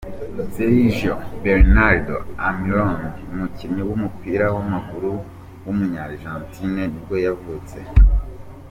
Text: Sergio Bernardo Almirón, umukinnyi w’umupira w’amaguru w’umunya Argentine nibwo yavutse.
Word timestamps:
Sergio 0.53 1.13
Bernardo 1.43 2.15
Almirón, 2.45 2.95
umukinnyi 3.33 3.81
w’umupira 3.87 4.45
w’amaguru 4.55 5.11
w’umunya 5.63 5.99
Argentine 6.09 6.81
nibwo 6.89 7.15
yavutse. 7.25 7.77